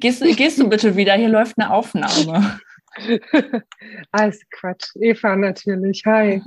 [0.00, 1.14] Gehst, gehst du bitte wieder?
[1.14, 2.60] Hier läuft eine Aufnahme.
[4.12, 4.90] Alles Quatsch.
[5.00, 6.02] Eva natürlich.
[6.06, 6.42] Hi.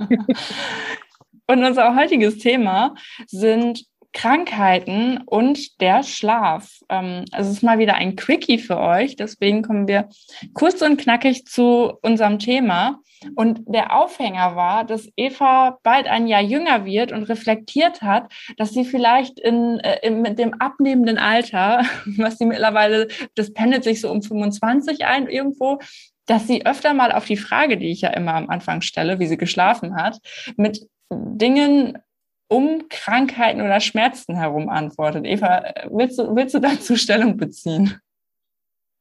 [1.48, 2.94] Und unser heutiges Thema
[3.26, 3.84] sind
[4.16, 6.80] Krankheiten und der Schlaf.
[6.88, 9.14] Ähm, also es ist mal wieder ein Quickie für euch.
[9.14, 10.08] Deswegen kommen wir
[10.54, 13.00] kurz und knackig zu unserem Thema.
[13.34, 18.70] Und der Aufhänger war, dass Eva bald ein Jahr jünger wird und reflektiert hat, dass
[18.70, 21.84] sie vielleicht in, äh, mit dem abnehmenden Alter,
[22.16, 25.78] was sie mittlerweile, das pendelt sich so um 25 ein irgendwo,
[26.24, 29.26] dass sie öfter mal auf die Frage, die ich ja immer am Anfang stelle, wie
[29.26, 30.18] sie geschlafen hat,
[30.56, 31.98] mit Dingen
[32.48, 35.26] um Krankheiten oder Schmerzen herum antwortet.
[35.26, 37.98] Eva, willst du, willst du dazu Stellung beziehen?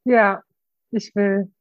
[0.03, 0.41] Ja,
[0.91, 1.51] ich will.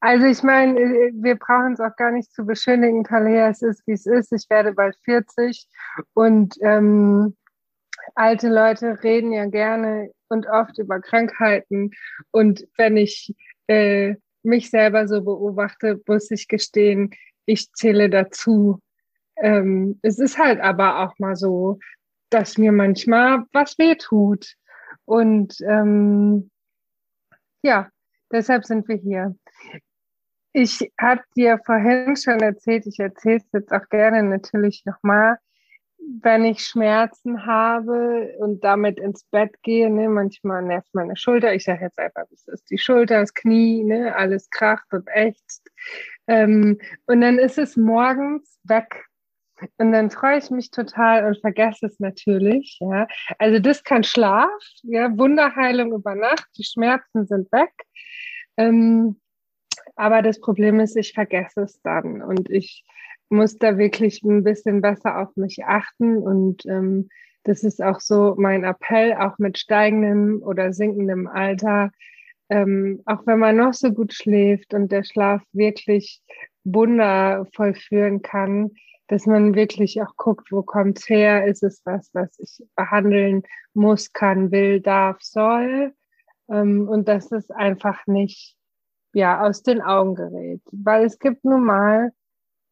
[0.00, 3.92] Also ich meine, wir brauchen es auch gar nicht zu beschönigen, Talia, es ist, wie
[3.92, 4.32] es ist.
[4.32, 5.66] Ich werde bald 40
[6.12, 7.34] und ähm,
[8.14, 11.92] alte Leute reden ja gerne und oft über Krankheiten.
[12.30, 13.34] Und wenn ich
[13.66, 17.10] äh, mich selber so beobachte, muss ich gestehen,
[17.46, 18.80] ich zähle dazu.
[19.36, 21.78] Ähm, es ist halt aber auch mal so,
[22.30, 24.54] dass mir manchmal was weh tut.
[25.04, 26.50] Und ähm,
[27.62, 27.88] ja,
[28.32, 29.36] deshalb sind wir hier.
[30.52, 35.38] Ich habe dir vorhin schon erzählt, ich erzähle es jetzt auch gerne natürlich nochmal,
[36.20, 41.64] wenn ich Schmerzen habe und damit ins Bett gehe, ne, manchmal nervt meine Schulter, ich
[41.64, 45.68] sage jetzt einfach, es ist die Schulter, das Knie, ne, alles kracht und ächzt.
[46.26, 49.06] Ähm, und dann ist es morgens weg.
[49.78, 52.78] Und dann freue ich mich total und vergesse es natürlich.
[52.80, 53.06] Ja.
[53.38, 54.50] Also das kann Schlaf,
[54.82, 57.72] ja, Wunderheilung über Nacht, die Schmerzen sind weg.
[58.56, 59.20] Ähm,
[59.96, 62.84] aber das Problem ist, ich vergesse es dann und ich
[63.28, 67.08] muss da wirklich ein bisschen besser auf mich achten und ähm,
[67.44, 71.90] das ist auch so mein Appell, auch mit steigendem oder sinkendem Alter,
[72.48, 76.22] ähm, auch wenn man noch so gut schläft und der Schlaf wirklich
[76.64, 78.70] Wunder vollführen kann,
[79.08, 81.46] dass man wirklich auch guckt, wo kommt's her?
[81.46, 83.42] Ist es was, was ich behandeln
[83.74, 85.94] muss, kann, will, darf, soll?
[86.48, 88.56] Ähm, und dass es einfach nicht
[89.14, 92.12] ja aus den Augen gerät, weil es gibt nun mal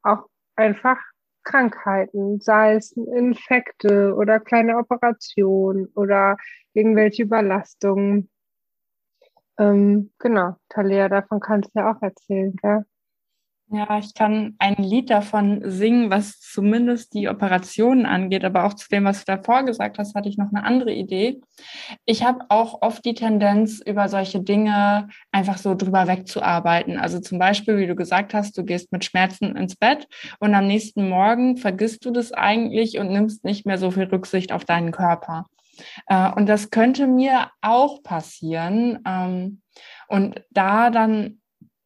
[0.03, 0.27] auch
[0.57, 0.99] einfach
[1.45, 6.37] Krankheiten, sei es Infekte oder kleine Operationen oder
[6.73, 8.31] irgendwelche Überlastungen.
[9.59, 12.85] Ähm, genau, Talia, davon kannst du ja auch erzählen, gell?
[13.75, 18.87] Ja, ich kann ein Lied davon singen, was zumindest die Operationen angeht, aber auch zu
[18.91, 21.41] dem, was du davor gesagt hast, hatte ich noch eine andere Idee.
[22.05, 26.99] Ich habe auch oft die Tendenz, über solche Dinge einfach so drüber wegzuarbeiten.
[26.99, 30.07] Also zum Beispiel, wie du gesagt hast, du gehst mit Schmerzen ins Bett
[30.39, 34.53] und am nächsten Morgen vergisst du das eigentlich und nimmst nicht mehr so viel Rücksicht
[34.53, 35.47] auf deinen Körper.
[36.09, 38.99] Äh, und das könnte mir auch passieren.
[39.07, 39.63] Ähm,
[40.09, 41.39] und da dann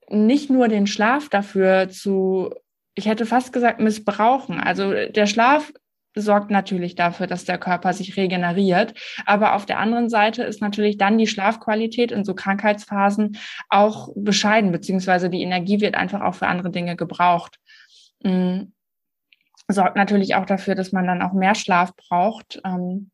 [0.09, 2.51] nicht nur den Schlaf dafür zu,
[2.95, 4.61] ich hätte fast gesagt, missbrauchen.
[4.61, 5.73] Also der Schlaf
[6.17, 8.95] sorgt natürlich dafür, dass der Körper sich regeneriert.
[9.27, 13.37] Aber auf der anderen Seite ist natürlich dann die Schlafqualität in so Krankheitsphasen
[13.69, 17.59] auch bescheiden, beziehungsweise die Energie wird einfach auch für andere Dinge gebraucht.
[18.23, 18.73] Mhm.
[19.69, 22.61] Sorgt natürlich auch dafür, dass man dann auch mehr Schlaf braucht.
[22.65, 23.11] Ähm,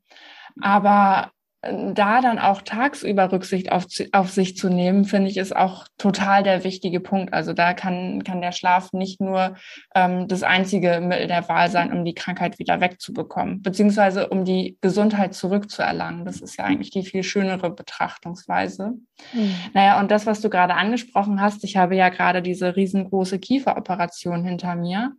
[0.61, 1.33] aber
[1.63, 6.43] da dann auch tagsüber Rücksicht auf, auf sich zu nehmen, finde ich, ist auch total
[6.43, 7.33] der wichtige Punkt.
[7.33, 9.55] Also da kann, kann der Schlaf nicht nur
[9.95, 14.77] ähm, das einzige Mittel der Wahl sein, um die Krankheit wieder wegzubekommen, beziehungsweise um die
[14.81, 16.25] Gesundheit zurückzuerlangen.
[16.25, 18.95] Das ist ja eigentlich die viel schönere Betrachtungsweise.
[19.33, 19.55] Mhm.
[19.73, 24.45] Naja, und das, was du gerade angesprochen hast, ich habe ja gerade diese riesengroße Kieferoperation
[24.45, 25.13] hinter mir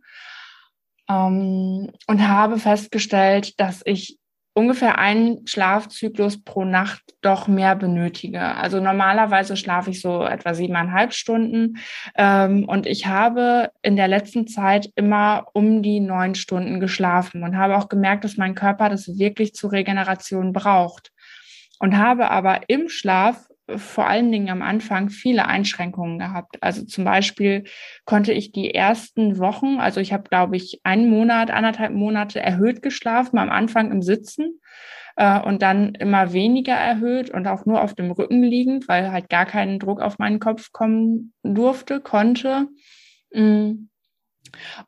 [1.08, 4.18] ähm, und habe festgestellt, dass ich
[4.54, 8.40] ungefähr einen Schlafzyklus pro Nacht doch mehr benötige.
[8.40, 11.78] Also normalerweise schlafe ich so etwa siebeneinhalb Stunden
[12.16, 17.56] ähm, und ich habe in der letzten Zeit immer um die neun Stunden geschlafen und
[17.56, 21.10] habe auch gemerkt, dass mein Körper das wirklich zur Regeneration braucht
[21.80, 26.56] und habe aber im Schlaf vor allen Dingen am Anfang viele Einschränkungen gehabt.
[26.60, 27.64] Also zum Beispiel
[28.04, 32.82] konnte ich die ersten Wochen, also ich habe, glaube ich, einen Monat, anderthalb Monate erhöht
[32.82, 34.60] geschlafen, am Anfang im Sitzen.
[35.16, 39.28] äh, und dann immer weniger erhöht und auch nur auf dem Rücken liegend, weil halt
[39.30, 42.68] gar kein Druck auf meinen Kopf kommen durfte, konnte.
[43.32, 43.88] Mm.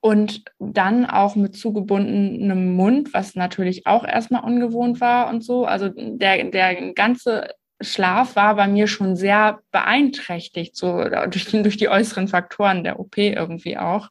[0.00, 5.64] Und dann auch mit zugebundenem Mund, was natürlich auch erstmal ungewohnt war und so.
[5.64, 7.48] Also der, der ganze
[7.80, 13.18] Schlaf war bei mir schon sehr beeinträchtigt, so durch, durch die äußeren Faktoren der OP
[13.18, 14.08] irgendwie auch.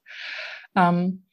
[0.75, 1.25] Ähm,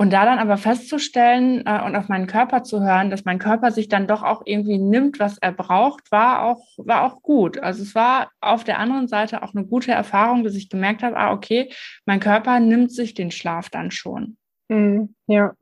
[0.00, 3.72] und da dann aber festzustellen äh, und auf meinen Körper zu hören, dass mein Körper
[3.72, 7.58] sich dann doch auch irgendwie nimmt, was er braucht, war auch, war auch gut.
[7.58, 11.16] Also es war auf der anderen Seite auch eine gute Erfahrung, dass ich gemerkt habe,
[11.16, 11.72] ah, okay,
[12.06, 14.36] mein Körper nimmt sich den Schlaf dann schon.
[14.68, 15.54] Mhm, ja.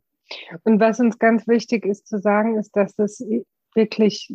[0.65, 3.25] Und was uns ganz wichtig ist zu sagen, ist, dass es
[3.75, 4.35] wirklich,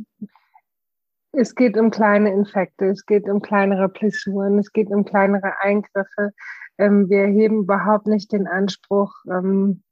[1.33, 6.31] es geht um kleine Infekte, es geht um kleinere Blessuren, es geht um kleinere Eingriffe.
[6.77, 9.83] Ähm, wir heben überhaupt nicht den Anspruch, ähm,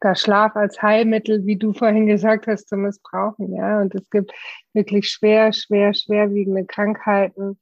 [0.00, 3.54] das Schlaf als Heilmittel, wie du vorhin gesagt hast, zu missbrauchen.
[3.54, 4.32] Ja, und es gibt
[4.74, 7.58] wirklich schwer, schwer, schwerwiegende Krankheiten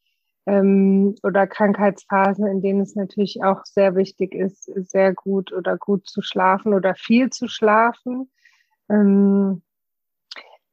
[0.47, 6.09] ähm, oder Krankheitsphasen, in denen es natürlich auch sehr wichtig ist, sehr gut oder gut
[6.09, 8.31] zu schlafen oder viel zu schlafen.
[8.91, 9.63] Ähm,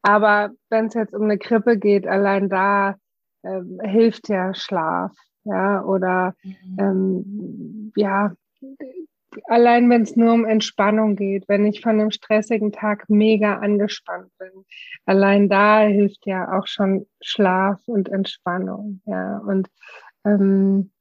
[0.01, 2.95] aber wenn es jetzt um eine Grippe geht, allein da
[3.44, 5.12] ähm, hilft ja Schlaf,
[5.44, 6.77] ja, oder mhm.
[6.80, 8.33] ähm, ja,
[9.45, 14.31] allein wenn es nur um Entspannung geht, wenn ich von einem stressigen Tag mega angespannt
[14.38, 14.65] bin,
[15.06, 19.01] allein da hilft ja auch schon Schlaf und Entspannung.
[19.06, 19.68] Ja, und
[20.25, 20.92] ähm,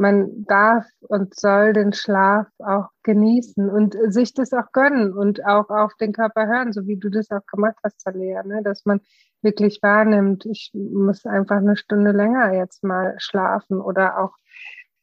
[0.00, 5.68] man darf und soll den Schlaf auch genießen und sich das auch gönnen und auch
[5.68, 8.62] auf den Körper hören, so wie du das auch gemacht hast, Talea, ne?
[8.62, 9.00] dass man
[9.42, 14.32] wirklich wahrnimmt, ich muss einfach eine Stunde länger jetzt mal schlafen oder auch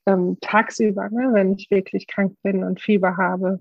[0.08, 3.60] ähm, tagsüber, ne, wenn ich wirklich krank bin und Fieber habe.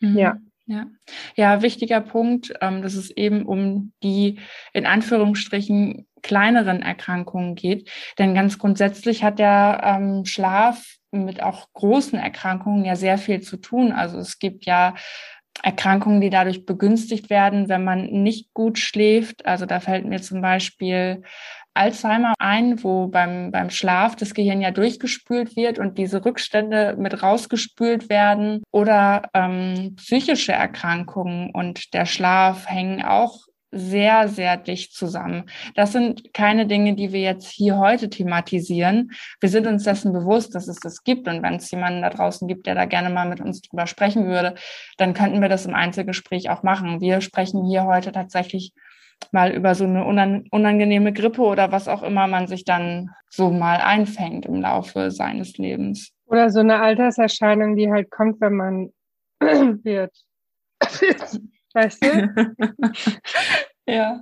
[0.00, 0.16] Mhm.
[0.16, 0.36] Ja.
[0.70, 0.86] Ja.
[1.34, 4.38] ja, wichtiger Punkt, ähm, dass es eben um die
[4.74, 7.90] in Anführungsstrichen kleineren Erkrankungen geht.
[8.18, 13.56] Denn ganz grundsätzlich hat der ähm, Schlaf mit auch großen Erkrankungen ja sehr viel zu
[13.56, 13.92] tun.
[13.92, 14.94] Also es gibt ja
[15.62, 19.46] Erkrankungen, die dadurch begünstigt werden, wenn man nicht gut schläft.
[19.46, 21.22] Also da fällt mir zum Beispiel
[21.74, 27.22] Alzheimer ein, wo beim, beim Schlaf das Gehirn ja durchgespült wird und diese Rückstände mit
[27.22, 35.44] rausgespült werden oder ähm, psychische Erkrankungen und der Schlaf hängen auch sehr, sehr dicht zusammen.
[35.74, 39.10] Das sind keine Dinge, die wir jetzt hier heute thematisieren.
[39.40, 41.28] Wir sind uns dessen bewusst, dass es das gibt.
[41.28, 44.26] Und wenn es jemanden da draußen gibt, der da gerne mal mit uns drüber sprechen
[44.26, 44.54] würde,
[44.96, 47.00] dann könnten wir das im Einzelgespräch auch machen.
[47.00, 48.72] Wir sprechen hier heute tatsächlich
[49.32, 53.76] mal über so eine unangenehme Grippe oder was auch immer man sich dann so mal
[53.76, 56.12] einfängt im Laufe seines Lebens.
[56.26, 58.92] Oder so eine Alterserscheinung, die halt kommt, wenn man
[59.40, 60.12] wird.
[61.74, 62.56] weißt du?
[63.86, 64.20] ja.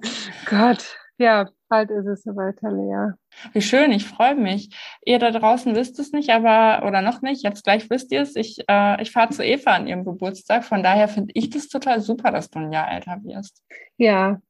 [0.49, 3.13] Gott, ja, bald ist es soweit, Lea.
[3.53, 4.71] Wie schön, ich freue mich.
[5.05, 8.37] Ihr da draußen wisst es nicht, aber, oder noch nicht, jetzt gleich wisst ihr es.
[8.37, 10.65] Ich, äh, ich fahre zu Eva an ihrem Geburtstag.
[10.65, 13.63] Von daher finde ich das total super, dass du ein Jahr älter wirst.
[13.97, 14.41] Ja,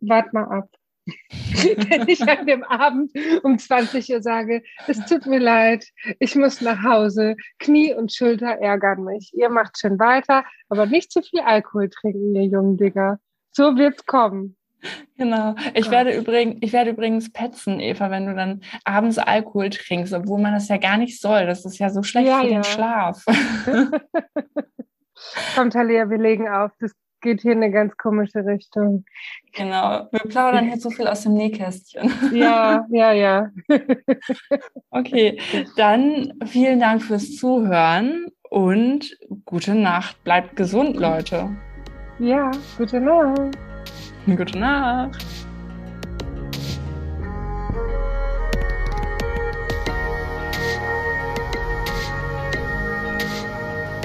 [0.00, 0.68] wart mal ab.
[1.06, 3.12] Wenn ich an dem Abend
[3.44, 5.86] um 20 Uhr sage, es tut mir leid,
[6.18, 9.30] ich muss nach Hause, Knie und Schulter ärgern mich.
[9.34, 13.20] Ihr macht schon weiter, aber nicht zu viel Alkohol trinken, ihr jungen Digger.
[13.52, 14.56] So wird's kommen.
[15.16, 15.54] Genau.
[15.74, 20.40] Ich werde, übrigens, ich werde übrigens petzen, Eva, wenn du dann abends Alkohol trinkst, obwohl
[20.40, 21.46] man das ja gar nicht soll.
[21.46, 22.54] Das ist ja so schlecht ja, für ja.
[22.54, 23.24] den Schlaf.
[25.54, 26.72] Kommt, Talia, wir legen auf.
[26.78, 29.04] Das geht hier in eine ganz komische Richtung.
[29.54, 32.12] Genau, wir plaudern jetzt so viel aus dem Nähkästchen.
[32.32, 33.50] Ja, ja, ja.
[34.90, 35.38] okay,
[35.76, 40.22] dann vielen Dank fürs Zuhören und gute Nacht.
[40.24, 41.50] Bleibt gesund, Leute.
[42.18, 43.56] Ja, gute Nacht.
[44.26, 45.45] Gute Nacht.